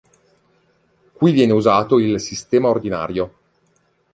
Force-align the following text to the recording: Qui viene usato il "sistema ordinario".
Qui 1.13 1.29
viene 1.31 1.51
usato 1.53 1.99
il 1.99 2.19
"sistema 2.19 2.69
ordinario". 2.69 3.33